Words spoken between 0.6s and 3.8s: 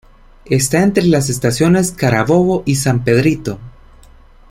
entre las estaciones Carabobo y San Pedrito.